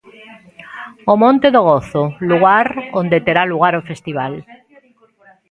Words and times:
O 1.11 1.13
Monte 1.23 1.47
do 1.55 1.61
Gozo, 1.69 2.03
lugar 2.29 2.67
onde 2.99 3.23
terá 3.25 3.43
lugar 3.51 3.73
o 3.79 3.85
festival. 3.89 4.33